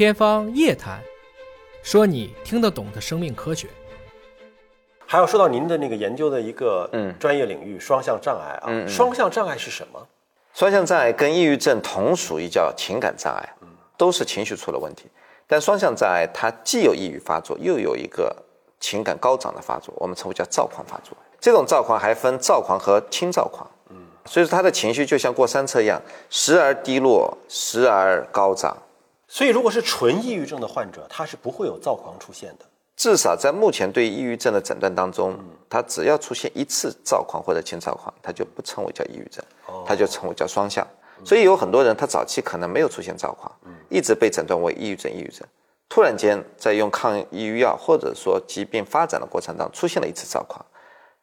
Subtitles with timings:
[0.00, 0.98] 天方夜谭，
[1.82, 3.68] 说你听得懂的生命科学。
[5.04, 8.64] 还要说到您的那个研究的一个嗯专业领域——双向障碍啊。
[8.68, 10.00] 嗯嗯双向障碍是什么？
[10.54, 13.46] 双向障碍跟抑郁症同属于叫情感障碍，
[13.98, 15.04] 都是情绪出了问题。
[15.46, 18.34] 但双向障碍它既有抑郁发作，又有一个
[18.80, 21.14] 情感高涨的发作，我们称为叫躁狂发作。
[21.38, 28.74] 这种躁狂还分躁狂和轻躁狂，嗯，所以说他的情绪就像过山车一样，时而低落，时而高涨。
[29.32, 32.64] 所以，如果是纯抑郁症的患者，他是不会有躁狂出现的。
[32.96, 35.38] 至少在目前对抑郁症的诊断当中，
[35.68, 39.42] 他只要出现一次躁狂或者轻躁狂，他就不称为叫抑郁症，
[39.86, 40.84] 他就称为叫双向。
[41.24, 43.50] 所以有很多人他早期可能没有出现躁狂，
[43.88, 45.46] 一直被诊断为抑郁症，抑郁症，
[45.88, 50.64] 突然间在用抗抑郁药或者说疾病发展的过程当中出现了一次躁狂，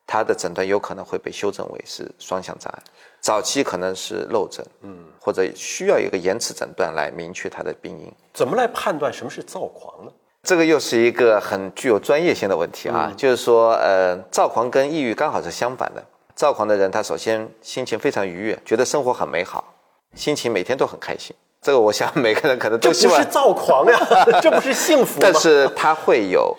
[0.08, 2.84] 他的诊断有可能会被修正为是双向障碍，
[3.20, 8.12] 早期可能是漏诊，嗯，或者需要一个延迟诊断来明确他的病因。
[8.34, 10.12] 怎么来判断什么是躁狂呢？
[10.44, 16.02] 这个又是一个很具有专业性的问题啊，就是说，呃，躁狂跟抑郁刚好是相反的。
[16.34, 19.74] 躁狂的人，他首先心情非常愉悦，觉得生活很美好，
[20.16, 21.36] 心情每天都很开心。
[21.62, 24.00] 这个我想每个人可能这不都希望是，躁狂呀，
[24.42, 25.20] 这不是幸福吗？
[25.20, 26.56] 但是他会有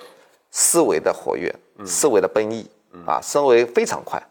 [0.50, 1.54] 思维的活跃，
[1.86, 2.68] 思维的奔逸
[3.06, 4.22] 啊，升维非常快，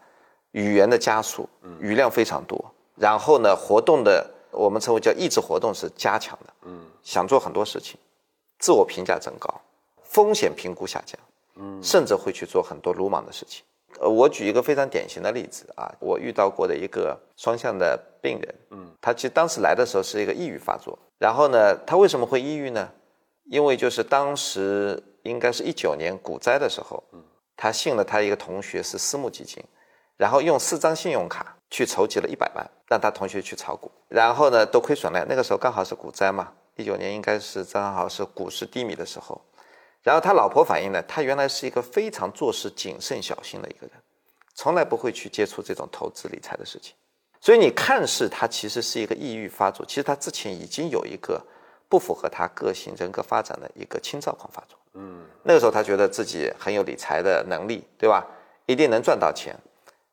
[0.52, 1.48] 语言的加速，
[1.80, 2.64] 语量非常多，
[2.96, 7.98] 然后呢，活动的我们称为叫意志活动是加强的，嗯，想做很多事情，
[8.58, 9.48] 自我评价增高，
[10.02, 11.18] 风险评估下降，
[11.56, 13.64] 嗯，甚至会去做很多鲁莽的事情。
[14.00, 22.88] 呃，我举一个非常典型的例子啊，我遇到过的一个双向的病人，嗯，他其实当时来的时候是一个抑郁发作，然后呢，他为什么会抑郁呢？
[23.44, 27.17] 因为就是当时应该是一九年股灾的时候，嗯，
[27.60, 29.60] 他信了他一个同学是私募基金，
[30.16, 35.26] 然后用四张信用卡去筹集了一百万，让他同学去炒股，然后呢都亏损了。
[35.28, 39.40] 那个时候刚好是股灾嘛，一九年应该是正好是股市低迷的时候。
[40.04, 43.96] 然后他老婆反映呢，他原来是一个非常做事谨慎小心的一个人，
[44.54, 46.94] 从来不会去接触这种投资理财的事情。
[47.40, 51.44] 所以你看似他其实是一个抑郁发作，其实他之前已经有一个
[51.88, 54.78] 不符合他个性人格发展的一个轻躁狂发作。
[54.98, 58.26] 嗯，那个时候他觉得自己很有理财的能力，对吧？
[58.66, 59.56] 一定能赚到钱，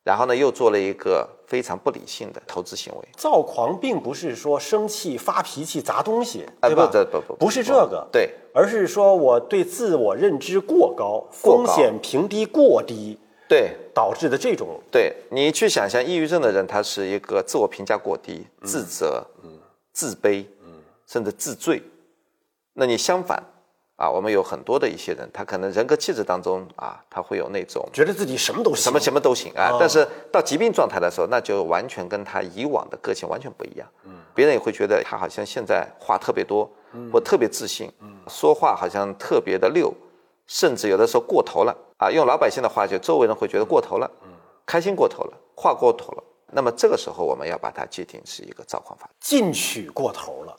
[0.02, 3.08] 然后呢又做了一个非常不理性的投资行为。
[3.16, 6.86] 躁狂并不是说生气、发脾气、砸东西，哎对吧？
[6.86, 11.64] 不不不不不是这个，对，而是说我对自我认知过高，过高。
[11.64, 15.14] 风险评低过低，对，导致的这种对。
[15.30, 19.50] 你去想象，抑郁症的人，他是一个自我评价过低、自责、嗯。
[19.92, 20.80] 自卑，嗯。
[21.06, 21.82] 甚至自罪。
[22.72, 23.42] 那你相反
[23.96, 33.88] 啊，我们有很多的一些人，他可能人格气质当中啊，他会有那种觉得自己什么都行，什么什么都行啊哦，但是到疾病状态的时候，那就完全跟他以往的个性完全不一样。
[34.04, 36.70] 嗯，别人也会觉得他好像现在话特别多，
[37.10, 37.90] 或特别自信，
[38.28, 39.90] 说话好像特别的溜，
[40.46, 42.10] 甚至有的时候过头了啊。
[42.10, 44.10] 用老百姓的话，就周围人会觉得过头了，
[44.66, 46.22] 开心过头了，话过头了。
[46.52, 49.14] 那么这个时候，我们要把它界定是一个躁狂发作。
[49.20, 50.54] 进取过头了。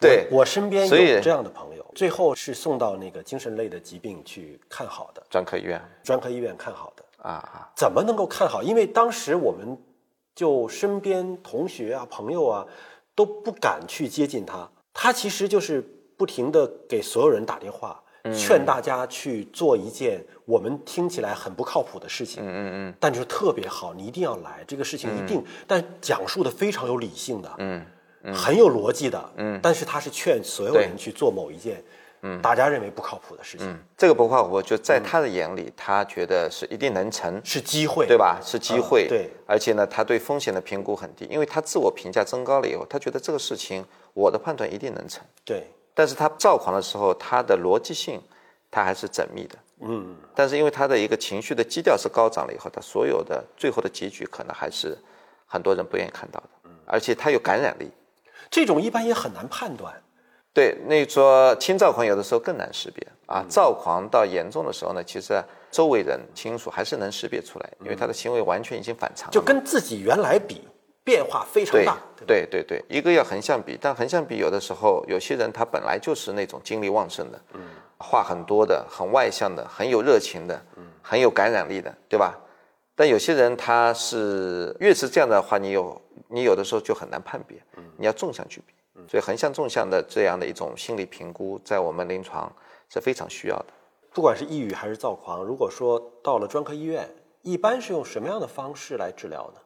[0.00, 7.04] 对我我身边有这样的朋友，最后是送到那个精神类的疾病去看好的，专科医院专科医院看好的。
[7.22, 8.62] 啊啊，怎么能够看好？
[8.62, 9.76] 因为当时我们
[10.34, 12.66] 就身边同学啊、朋友啊
[13.14, 15.82] 都不敢去接近他，他其实就是
[16.16, 18.02] 不停的给所有人打电话，
[18.34, 22.42] 劝大家去做一件我们听起来很不靠谱的事情。
[22.42, 22.58] 嗯嗯
[22.88, 27.84] 嗯，但就是特别好，你一定要来，这个事情一定，但讲述的非常有理性的，嗯，
[28.34, 31.82] 很有逻辑的，嗯，但是他是劝所有人去做某一件，
[32.22, 38.38] 嗯，大家认为不靠谱的事情，这个不靠谱，就在他的眼里，他觉得是一定能成，是机会，对吧？
[38.44, 43.82] 是机会，嗯对，而且呢，他对风险的评估很低，因为他自我评价增高了以后，他觉得这个事情
[44.12, 45.24] 我的判断一定能成。
[45.42, 48.20] 对，但是他躁狂的时候，他的逻辑性
[48.70, 54.94] 他还是缜密的，嗯，但是因为他的一个情绪的基调是高涨了以后，他所有的最后的结局可能还是
[55.46, 57.90] 很多人不愿意看到的，而且他有感染力。
[58.48, 59.92] 这种一般也很难判断。
[60.52, 70.66] 对，那说轻躁狂有的时候更难识别啊，躁狂到严重的时候呢，其实周围人亲属还是能识别出来，因为他的行为完全已经反常了，就跟自己原来比，
[71.04, 71.96] 变化非常大。
[72.26, 77.60] 对对对对，一个要横向比，但横向比有的时候有些人他本来就是那种精力旺盛的，嗯，
[77.98, 82.36] 话很多的，很外向的，很有热情的，嗯，很有感染力的，对吧？
[83.00, 85.98] 但有些人他是越是这样的话，你有
[86.28, 88.74] 你有的时候就很难判别，嗯，你要纵向去比，
[89.08, 92.54] 所以横向纵向的这样的一种心理评估，在我们临床
[92.90, 93.68] 是非常需要的。
[94.12, 97.08] 不管是抑郁还是躁狂，如果说到了专科医院，
[97.40, 99.60] 一般是用什么样的方式来治疗呢？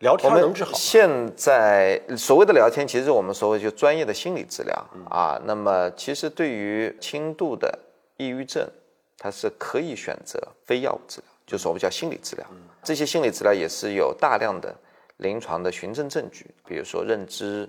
[0.00, 0.76] 聊天能治好吗？
[0.76, 5.40] 现在所谓的聊天，其实我们所谓就专业的心理治疗、嗯啊。
[5.44, 7.78] 那么其实对于轻度的
[8.16, 8.68] 抑郁症，
[9.16, 12.46] 它是可以选择非药物治疗，就所谓叫心理治疗。
[12.82, 14.74] 这些心理治疗也是有大量的
[15.18, 17.68] 临床的循证证据，比如说认知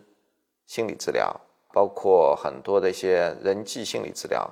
[0.66, 1.36] 心理治疗，
[1.74, 4.50] 包括很多的一些人际心理治疗，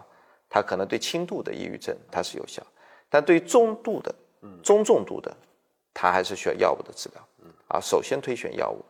[0.50, 2.62] 它可能对轻度的抑郁症它是有效，
[3.10, 4.14] 但对于中度的、
[4.62, 5.36] 中重度的，
[5.94, 7.22] 它还是需要药物的治疗。
[7.70, 8.84] 啊，首先推选药物，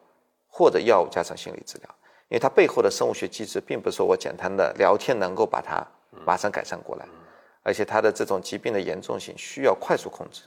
[0.48, 1.90] 或者药物加上心理治疗，
[2.28, 5.86] 因为它背后的生物学机制，并不是说我简单的聊天能够把它
[6.26, 7.08] 马上改善过来，
[7.64, 10.44] 而且它的这种疾病的严重性需要快速控制，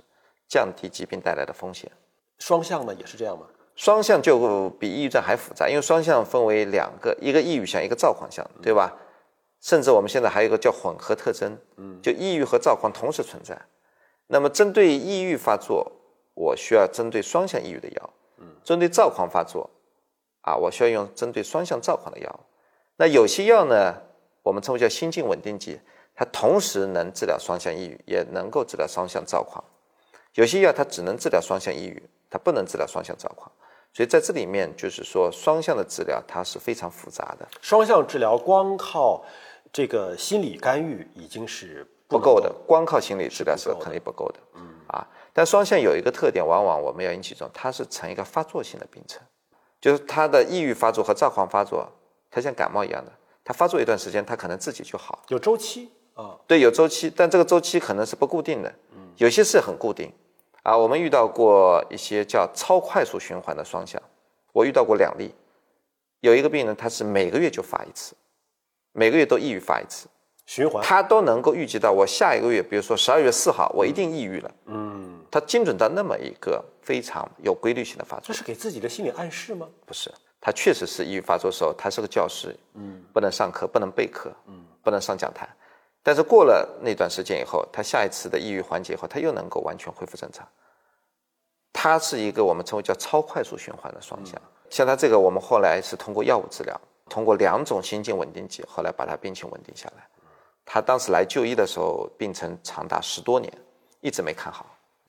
[0.46, 1.90] 降低疾病带来的风险。
[2.38, 3.46] 双向呢也是这样吗？
[3.74, 8.96] 双向就比抑郁症还复杂，因为双向分为两个，一个抑郁项，一个躁狂项，对吧？
[9.60, 13.58] 甚至我们现在还有一个叫混合特征，嗯，就抑郁和躁狂同时存在。
[14.28, 15.92] 那么针对抑郁发作，
[16.34, 19.68] 我需要针对双向抑郁的药，嗯，针对躁狂发作，
[20.42, 22.40] 啊，我需要用针对双向躁狂的药。
[22.96, 23.94] 那有些药呢，
[24.42, 25.80] 我们称为叫心境稳定剂，
[26.16, 29.62] 它同时能治疗双向抑郁，也能够治疗双向躁狂。
[30.34, 33.52] 有些药它只能治疗双向抑郁，它不能治疗双向躁狂。
[33.92, 39.24] 所以在这里面，就是说双向的治疗它是非常复杂的，双向治疗光靠
[39.72, 44.38] 这个心理干预已经是能不够的，光靠心理治疗是肯定不够的。
[44.54, 49.22] 嗯啊，但双向有一个特点，往往我们要引起重，它是呈一个发作性的病程，
[49.80, 51.90] 就是它的抑郁发作和躁狂发作，
[52.30, 55.22] 它像感冒一样的，它发作一段时间，它可能自己就好。
[55.28, 56.36] 有周期啊。
[56.48, 60.12] 对，有周期，但这个周期可能是不固定的，嗯有些是很固定。
[60.64, 64.02] 啊，我们遇到过一些叫超快速循环的双向，
[64.52, 65.32] 我遇到过两例，
[66.22, 68.16] 有一个病人他是每个月就发一次，
[68.90, 70.08] 每个月都抑郁发一次，
[70.44, 79.68] 循环，他都能够预计到我下一个月，比如说十二月四号，我一定抑郁了，嗯，他精准到那么一个非常有规律性的发作这，是给自己的心理暗示吗？
[79.86, 85.48] 不是，他确实是抑郁发作的时候，他是个教师，嗯，不能上课，不能备课，嗯，不能上讲台。
[86.06, 90.46] 但是过了那段时间以后，他下一次的抑郁缓解以后，他又能够完全恢复正常。
[91.72, 94.40] 它是一个我们称为叫超快速循环的双向。
[94.70, 96.80] 像他这个，我们后来是通过药物治疗，
[97.10, 100.06] 通过两种心境稳定剂，后来把他病情稳定下来。
[100.64, 103.52] 他当时来就医的时候，病程长达十多年，
[104.00, 104.64] 一直没看好。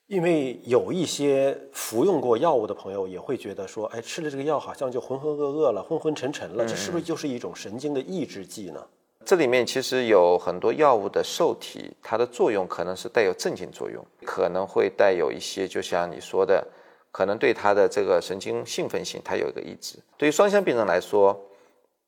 [0.08, 8.84] 因为有一些服用过药物的朋友也会觉得说，哎，吃了这个药好像就浑浑噩噩了，昏昏沉沉了，这是不是就是一种神经的抑制剂呢？
[9.28, 16.66] 这里面其实有很多药物的受体，它的作用可能是带有镇静作用，可能会带有一些，就像你说的，
[17.12, 20.00] 可能对它的这个神经兴奋性，它有一个抑制。
[20.16, 21.38] 对于双向病人来说，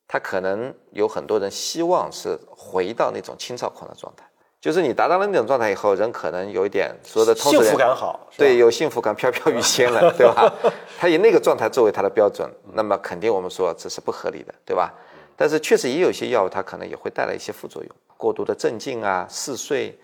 [0.08, 4.24] 他可能有很多人希望是回到那种轻躁狂的状态，
[4.62, 10.50] 就是你达到了那种状态以后，人可能有一点说的通俗幸福感好，对，有幸福感飘飘欲仙了，对吧？
[10.98, 14.94] 他以那个状态作为他的标准，那么肯定我们说这是不合理的，对吧？
[15.40, 19.98] 但是确实也有一些药物，它可能也会带来一些副作用，过度的镇静啊、嗜睡，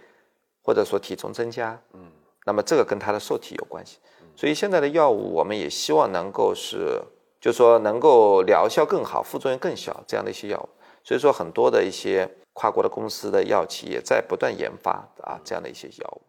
[0.63, 2.09] 或者说体重增加，嗯，
[2.45, 3.97] 那么这个跟它的受体有关系。
[4.33, 7.01] 所以现在的药物，我们也希望能够是，
[7.41, 10.69] 就说能够疗效更好、副作用更小这样的一些药物。
[11.03, 16.21] 所以说，很多的一些跨国的公司的药企也在不断研发啊这样的一些药物。